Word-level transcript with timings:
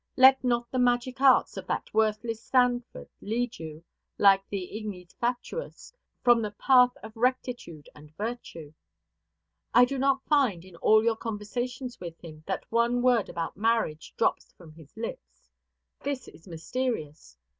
Let 0.17 0.43
not 0.43 0.71
the 0.71 0.79
magic 0.79 1.21
arts 1.21 1.57
of 1.57 1.67
that 1.67 1.93
worthless 1.93 2.41
Sanford 2.41 3.07
lead 3.21 3.59
you, 3.59 3.83
like 4.17 4.41
an 4.51 4.57
ignis 4.57 5.13
fatuus, 5.13 5.93
from 6.23 6.41
the 6.41 6.49
path 6.49 6.97
of 7.03 7.15
rectitude 7.15 7.87
and 7.93 8.11
virtue. 8.17 8.73
I 9.75 9.85
do 9.85 9.99
not 9.99 10.25
find, 10.25 10.65
in 10.65 10.75
all 10.77 11.03
your 11.03 11.17
conversations 11.17 11.99
with 11.99 12.17
him, 12.19 12.43
that 12.47 12.65
one 12.71 13.03
word 13.03 13.29
about 13.29 13.55
marriage 13.55 14.15
drops 14.17 14.51
from 14.53 14.71
his 14.71 14.97
lips. 14.97 15.51
This 15.99 16.27
is 16.27 16.47
mysterious. 16.47 17.37